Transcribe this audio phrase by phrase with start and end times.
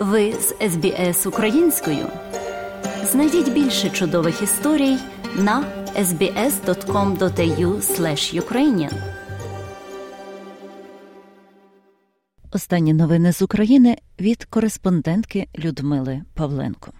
[0.00, 2.06] Ви з СБС українською.
[3.04, 4.96] Знайдіть більше чудових історій
[5.36, 5.64] на
[5.96, 7.80] sbs.com.au
[8.40, 8.92] ukrainian
[12.52, 16.92] Останні новини з України від кореспондентки Людмили Павленко.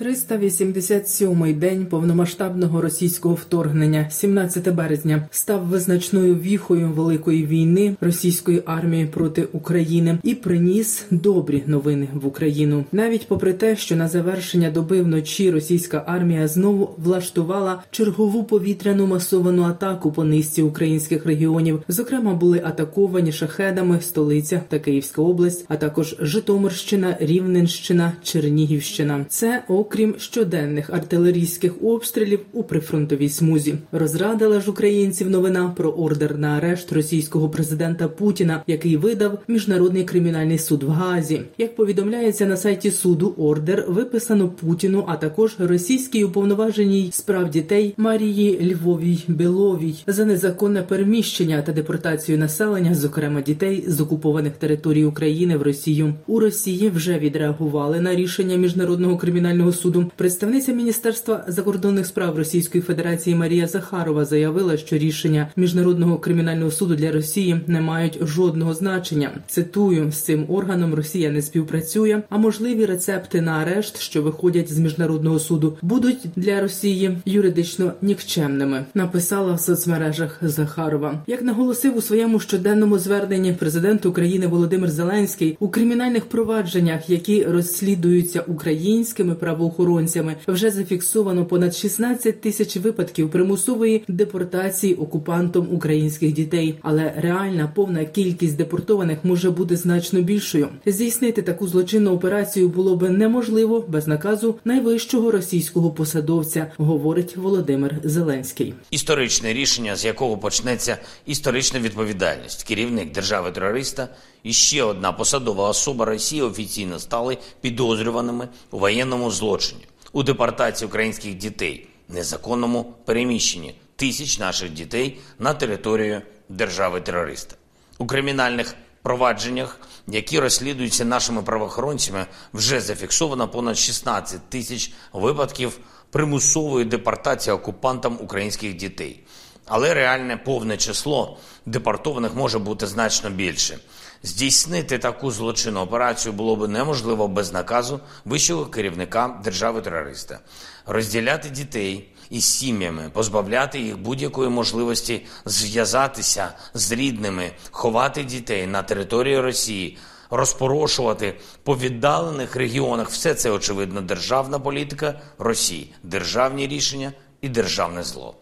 [0.00, 9.44] 387-й день повномасштабного російського вторгнення, 17 березня, став визначною віхою великої війни російської армії проти
[9.44, 12.84] України і приніс добрі новини в Україну.
[12.92, 19.62] Навіть попри те, що на завершення доби вночі російська армія знову влаштувала чергову повітряну масовану
[19.62, 21.82] атаку по низці українських регіонів.
[21.88, 29.26] Зокрема, були атаковані шахедами столиця та Київська область, а також Житомирщина, Рівненщина, Чернігівщина.
[29.28, 33.74] Це окрім щоденних артилерійських обстрілів у прифронтовій смузі.
[33.92, 40.58] Розрадила ж українців новина про ордер на арешт російського президента Путіна, який видав міжнародний кримінальний
[40.58, 41.40] суд в Газі.
[41.58, 48.74] Як повідомляється на сайті суду, ордер виписано Путіну, а також російській уповноваженій справ дітей Марії
[48.74, 55.62] Львовій Біловій за незаконне переміщення та депортацію населення, зокрема дітей з окупованих територій України в
[55.62, 56.14] Росію.
[56.26, 60.10] У Росії вже відреагували на рішення міжнародного кримінального суду.
[60.16, 67.12] Представниця міністерства закордонних справ Російської Федерації Марія Захарова заявила, що рішення міжнародного кримінального суду для
[67.12, 69.30] Росії не мають жодного значення.
[69.46, 74.78] Цитую з цим органом Росія не співпрацює, а можливі рецепти на арешт, що виходять з
[74.78, 78.84] міжнародного суду, будуть для Росії юридично нікчемними.
[78.94, 81.22] Написала в соцмережах Захарова.
[81.26, 88.40] Як наголосив у своєму щоденному зверненні президент України Володимир Зеленський у кримінальних провадженнях, які розслідуються
[88.40, 90.36] українськими правоохоронцями, правоохоронцями.
[90.48, 98.56] Вже зафіксовано понад 16 тисяч випадків примусової депортації окупантом українських дітей, але реальна повна кількість
[98.56, 100.68] депортованих може бути значно більшою.
[100.86, 108.74] Здійснити таку злочинну операцію було би неможливо без наказу найвищого російського посадовця, говорить Володимир Зеленський.
[108.90, 114.08] Історичне рішення, з якого почнеться історична відповідальність, керівник держави терориста
[114.44, 121.34] і ще одна посадова особа Росії офіційно стали підозрюваними у воєнному злочині у депортації українських
[121.34, 127.56] дітей, незаконному переміщенні тисяч наших дітей на територію держави-терориста
[127.98, 135.78] у кримінальних провадженнях, які розслідуються нашими правоохоронцями, вже зафіксовано понад 16 тисяч випадків
[136.10, 139.20] примусової депортації окупантам українських дітей.
[139.66, 143.78] Але реальне повне число депортованих може бути значно більше.
[144.22, 150.38] Здійснити таку злочинну операцію було б неможливо без наказу вищого керівника держави-терориста,
[150.86, 159.40] розділяти дітей із сім'ями, позбавляти їх будь-якої можливості зв'язатися з рідними, ховати дітей на території
[159.40, 159.98] Росії,
[160.30, 163.10] розпорошувати по віддалених регіонах.
[163.10, 168.34] Все це очевидно державна політика Росії, державні рішення і державне зло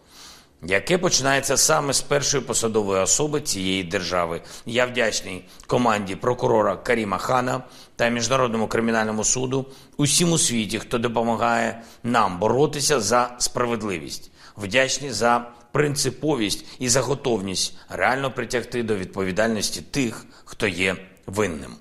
[0.65, 4.41] яке починається саме з першої посадової особи цієї держави.
[4.65, 7.63] Я вдячний команді прокурора Каріма Хана
[7.95, 9.65] та міжнародному кримінальному суду
[9.97, 17.75] усім у світі, хто допомагає нам боротися за справедливість, вдячні за принциповість і за готовність
[17.89, 20.95] реально притягти до відповідальності тих, хто є
[21.25, 21.75] винним.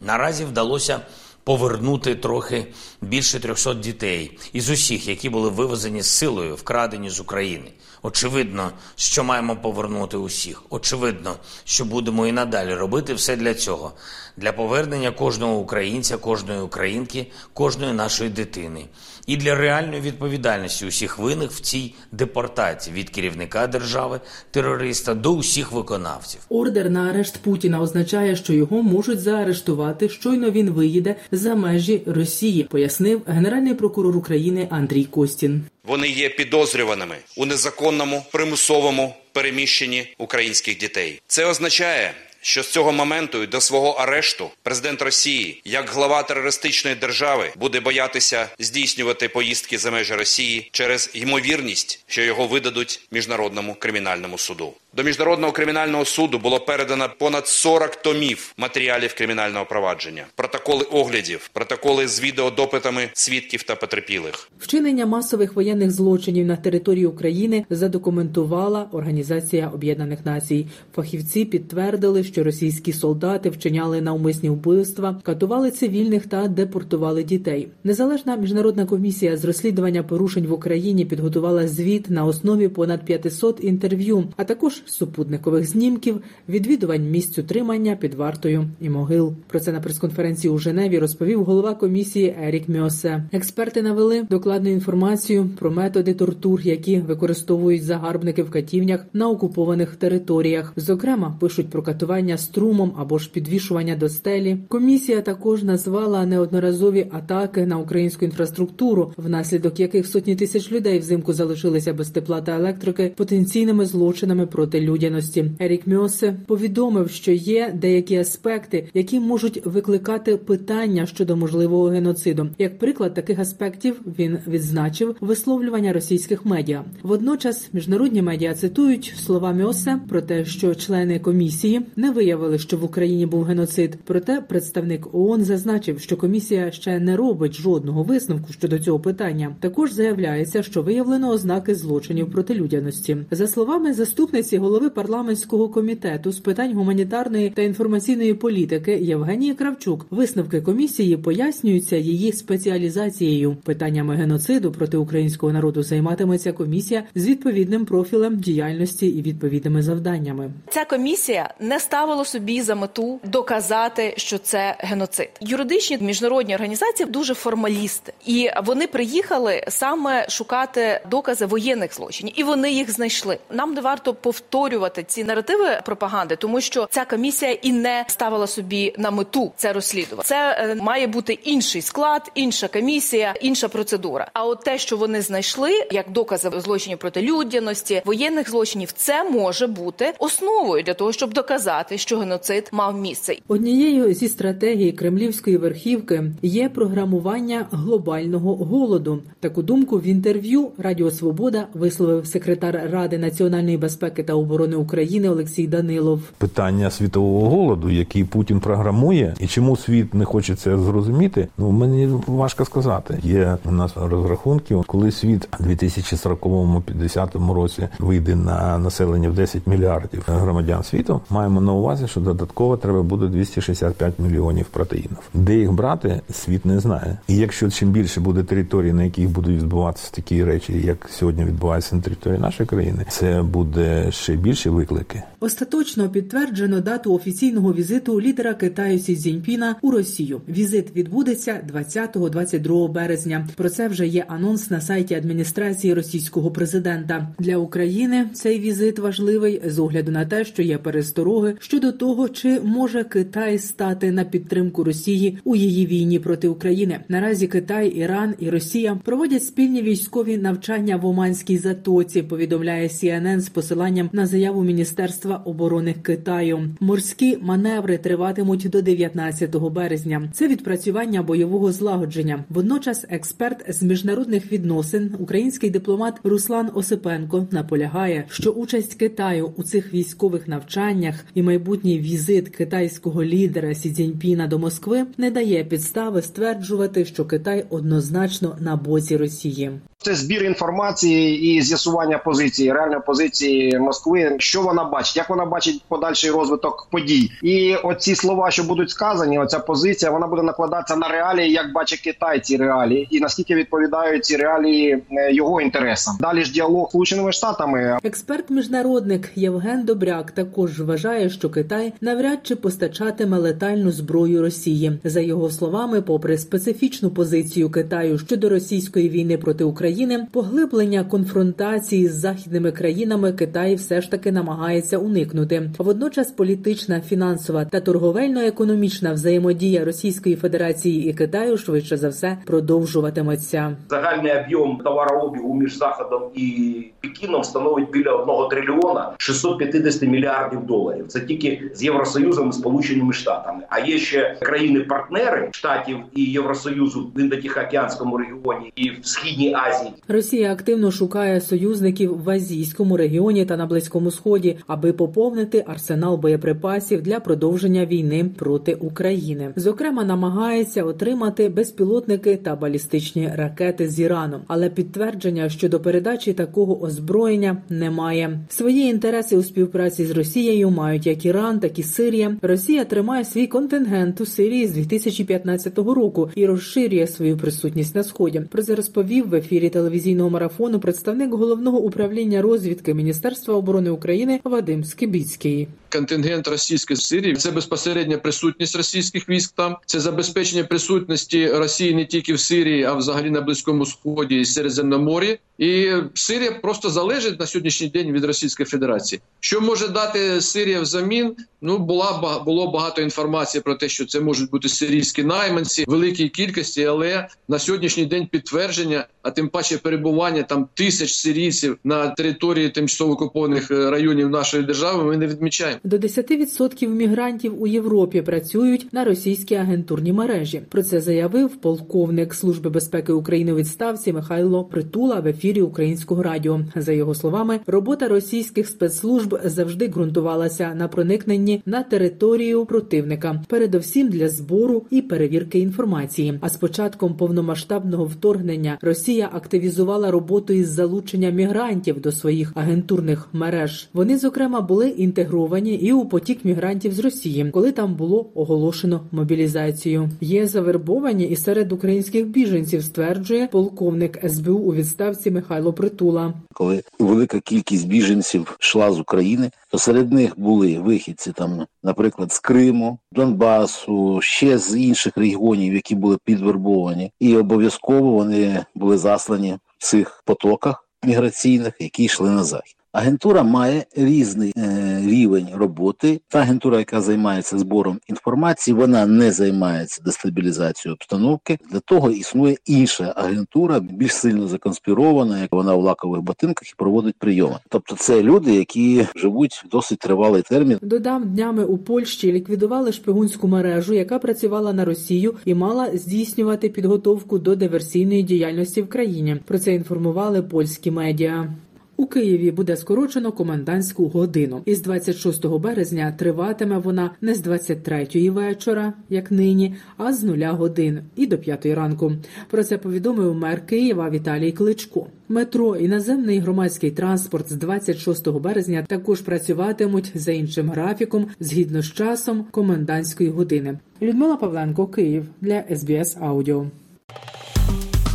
[0.00, 1.00] Наразі вдалося
[1.44, 2.66] повернути трохи
[3.00, 7.72] більше 300 дітей із усіх, які були вивезені силою, вкрадені з України.
[8.02, 10.62] Очевидно, що маємо повернути усіх.
[10.70, 13.92] Очевидно, що будемо і надалі робити все для цього,
[14.36, 18.86] для повернення кожного українця, кожної українки, кожної нашої дитини
[19.30, 24.20] і для реальної відповідальності усіх винних в цій депортації від керівника держави,
[24.50, 26.40] терориста до усіх виконавців.
[26.48, 30.08] Ордер на арешт Путіна означає, що його можуть заарештувати.
[30.08, 35.62] Щойно він виїде за межі Росії, пояснив генеральний прокурор України Андрій Костін.
[35.84, 41.22] Вони є підозрюваними у незаконному примусовому переміщенні українських дітей.
[41.26, 47.52] Це означає, що з цього моменту до свого арешту президент Росії, як глава терористичної держави,
[47.56, 54.72] буде боятися здійснювати поїздки за межі Росії через ймовірність, що його видадуть міжнародному кримінальному суду.
[54.96, 62.08] До міжнародного кримінального суду було передано понад 40 томів матеріалів кримінального провадження, протоколи оглядів, протоколи
[62.08, 64.50] з відеодопитами свідків та потерпілих.
[64.58, 70.66] Вчинення масових воєнних злочинів на території України задокументувала Організація Об'єднаних Націй.
[70.94, 77.68] Фахівці підтвердили, що російські солдати вчиняли навмисні вбивства, катували цивільних та депортували дітей.
[77.84, 84.24] Незалежна міжнародна комісія з розслідування порушень в Україні підготувала звіт на основі понад 500 інтерв'ю,
[84.36, 89.34] а також супутникових знімків, відвідувань місць утримання під вартою і могил.
[89.46, 93.24] Про це на прес-конференції у Женеві розповів голова комісії Ерік Мьосе.
[93.32, 100.72] Експерти навели докладну інформацію про методи тортур, які використовують загарбники в катівнях на окупованих територіях.
[100.76, 104.58] Зокрема, пишуть про катування струмом або ж підвішування до стелі.
[104.68, 111.94] Комісія також назвала неодноразові атаки на українську інфраструктуру, внаслідок яких сотні тисяч людей взимку залишилися
[111.94, 115.50] без тепла та електрики потенційними злочинами проти людяності.
[115.58, 122.48] Ерік Мьосе повідомив, що є деякі аспекти, які можуть викликати питання щодо можливого геноциду.
[122.58, 126.84] Як приклад таких аспектів він відзначив висловлювання російських медіа.
[127.02, 132.84] Водночас міжнародні медіа цитують слова Мьосе про те, що члени комісії не виявили, що в
[132.84, 133.98] Україні був геноцид.
[134.04, 139.56] Проте представник ООН зазначив, що комісія ще не робить жодного висновку щодо цього питання.
[139.60, 143.16] Також заявляється, що виявлено ознаки злочинів проти людяності.
[143.30, 150.60] За словами заступниці голови парламентського комітету з питань гуманітарної та інформаційної політики Євгенії Кравчук, висновки
[150.60, 153.56] комісії пояснюються її спеціалізацією.
[153.64, 160.50] Питаннями геноциду проти українського народу займатиметься комісія з відповідним профілем діяльності і відповідними завданнями.
[160.68, 165.28] Ця комісія не ставила собі за мету доказати, що це геноцид.
[165.40, 172.72] Юридичні міжнародні організації дуже формалісти, і вони приїхали саме шукати докази воєнних злочинів, і вони
[172.72, 173.38] їх знайшли.
[173.50, 178.94] Нам не варто повторювати ці наративи пропаганди, тому що ця комісія і не ставила собі
[178.98, 180.28] на мету це розслідувати.
[180.28, 184.30] Це е, має бути інший склад, інша комісія, інша процедура.
[184.32, 189.66] А от те, що вони знайшли як докази злочинів проти людяності, воєнних злочинів, це може
[189.66, 193.36] бути основою для того, щоб доказати, що геноцид мав місце.
[193.48, 199.18] Однією зі стратегій кремлівської верхівки є програмування глобального голоду.
[199.40, 205.66] Таку думку в інтерв'ю Радіо Свобода висловив секретар Ради національної безпеки та оборони України Олексій
[205.66, 206.20] Данилов.
[206.38, 212.08] Питання світового голоду, який Путін програмує, і чому світ не хоче це зрозуміти, ну мені
[212.26, 213.18] важко сказати.
[213.22, 220.22] Є у нас розрахунки, коли світ у 2040-50 році вийде на населення в 10 мільярдів
[220.26, 221.20] громадян світу.
[221.30, 225.18] Маємо на увазі, що додатково треба буде 265 мільйонів протеїнів.
[225.34, 227.18] Де їх брати, світ не знає.
[227.28, 231.96] І якщо чим більше буде територій, на яких будуть відбуватися такі речі, як сьогодні відбуваються
[231.96, 235.22] на території нашої країни, це буде ще більше виклики.
[235.40, 240.40] Остаточно підтверджено дату офіційного візиту лідера Китаю Сі Цзіньпіна у Росію.
[240.48, 243.48] Візит відбудеться 20-22 березня.
[243.56, 247.28] Про це вже є анонс на сайті адміністрації російського президента.
[247.38, 252.60] Для України цей візит важливий з огляду на те, що є перестороги щодо того, чи
[252.60, 257.00] може Китай стати на підтримку Росії у її війні проти України.
[257.08, 262.22] Наразі Китай, Іран і Росія проводять спільні військові навчання в Оманській затоці.
[262.22, 266.60] Повідомляє CNN з посиланням на заяву міністерства оборони Китаю.
[266.80, 270.30] Морські маневри триватимуть до 19 березня.
[270.32, 272.44] Це відпрацювання бойового злагодження.
[272.48, 279.94] Водночас, експерт з міжнародних відносин, український дипломат Руслан Осипенко наполягає, що участь Китаю у цих
[279.94, 287.04] військових навчаннях і майбутній візит китайського лідера Сі Цзіньпіна до Москви не дає підстави стверджувати,
[287.04, 289.70] що Китай однозначно на боці Росії.
[290.02, 295.82] Це збір інформації і з'ясування позиції, реальної позиції Москви, що вона бачить, як вона бачить
[295.88, 297.30] подальший розвиток подій.
[297.42, 302.00] І оці слова, що будуть сказані, оця позиція, вона буде накладатися на реалії, як бачить
[302.00, 306.16] Китай ці реалії, і наскільки відповідають ці реалії е, його інтересам.
[306.20, 307.98] Далі ж діалог з Сполученими Штатами.
[308.04, 314.92] Експерт-міжнародник Євген Добряк також вважає, що Китай навряд чи постачатиме летальну зброю Росії.
[315.04, 319.89] За його словами, попри специфічну позицію Китаю щодо російської війни проти України.
[319.90, 325.70] України поглиблення конфронтації з західними країнами Китай все ж таки намагається уникнути.
[325.78, 333.76] Водночас політична, фінансова та торговельно-економічна взаємодія Російської Федерації і Китаю швидше за все продовжуватиметься.
[333.88, 341.04] Загальний об'єм товарообігу між заходом і Пекіном становить біля 1 трильйона 650 мільярдів доларів.
[341.08, 343.62] Це тільки з Євросоюзом і Сполученими Штатами.
[343.68, 349.79] А є ще країни-партнери штатів і Євросоюзу в Індотихоокеанському регіоні і в східній Азії.
[350.08, 357.02] Росія активно шукає союзників в азійському регіоні та на близькому сході, аби поповнити арсенал боєприпасів
[357.02, 359.52] для продовження війни проти України.
[359.56, 367.62] Зокрема, намагається отримати безпілотники та балістичні ракети з Іраном, але підтвердження щодо передачі такого озброєння
[367.68, 368.40] немає.
[368.48, 372.36] Свої інтереси у співпраці з Росією мають як Іран, так і Сирія.
[372.42, 378.42] Росія тримає свій контингент у Сирії з 2015 року і розширює свою присутність на сході.
[378.50, 384.84] Про це розповів в ефірі телевізійного марафону представник головного управління розвідки Міністерства оборони України Вадим
[384.84, 385.68] Скибіцький.
[385.92, 389.52] Контингент російської Сирії це безпосередня присутність російських військ.
[389.56, 394.44] Там це забезпечення присутності Росії не тільки в Сирії, а взагалі на близькому сході і
[394.44, 395.38] Середземномор'ї.
[395.58, 399.20] І Сирія просто залежить на сьогоднішній день від Російської Федерації.
[399.40, 401.36] Що може дати Сирія взамін?
[401.62, 406.84] Ну була було багато інформації про те, що це можуть бути сирійські найманці великій кількості,
[406.84, 413.12] але на сьогоднішній день підтвердження, а тим паче перебування там тисяч сирійців на території тимчасово
[413.12, 415.04] окупованих е, районів нашої держави.
[415.04, 415.79] Ми не відмічаємо.
[415.84, 420.62] До 10% мігрантів у Європі працюють на російській агентурній мережі.
[420.68, 426.60] Про це заявив полковник Служби безпеки України у відставці Михайло Притула в ефірі Українського радіо.
[426.76, 434.28] За його словами, робота російських спецслужб завжди ґрунтувалася на проникненні на територію противника, передовсім для
[434.28, 436.38] збору і перевірки інформації.
[436.40, 443.88] А з початком повномасштабного вторгнення Росія активізувала роботу із залучення мігрантів до своїх агентурних мереж.
[443.92, 450.10] Вони зокрема були інтегровані і у потік мігрантів з Росії, коли там було оголошено мобілізацію.
[450.20, 456.34] Є завербовані і серед українських біженців, стверджує полковник СБУ у відставці Михайло Притула.
[456.52, 462.38] Коли велика кількість біженців йшла з України, то серед них були вихідці там, наприклад, з
[462.38, 469.84] Криму, Донбасу, ще з інших регіонів, які були підвербовані, і обов'язково вони були заслані в
[469.84, 472.76] цих потоках міграційних, які йшли на захід.
[472.92, 476.20] Агентура має різний е, рівень роботи.
[476.28, 481.58] Та агентура, яка займається збором інформації, вона не займається дестабілізацією обстановки.
[481.72, 487.14] Для того існує інша агентура, більш сильно законспірована, як вона в лакових ботинках і проводить
[487.18, 487.56] прийоми.
[487.68, 490.78] Тобто, це люди, які живуть досить тривалий термін.
[490.82, 497.38] Додам днями у Польщі ліквідували шпигунську мережу, яка працювала на Росію і мала здійснювати підготовку
[497.38, 499.36] до диверсійної діяльності в країні.
[499.46, 501.54] Про це інформували польські медіа.
[502.00, 504.62] У Києві буде скорочено комендантську годину.
[504.64, 511.00] Із 26 березня триватиме вона не з 23-ї вечора, як нині, а з нуля годин
[511.16, 512.12] і до 5 ранку.
[512.50, 515.06] Про це повідомив мер Києва Віталій Кличко.
[515.28, 521.92] Метро і наземний громадський транспорт з 26 березня також працюватимуть за іншим графіком згідно з
[521.92, 523.78] часом комендантської години.
[524.02, 526.66] Людмила Павленко, Київ для СБС Аудіо.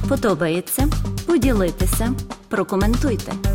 [0.09, 0.87] Подобається
[1.25, 2.13] поділитися,
[2.49, 3.54] прокоментуйте.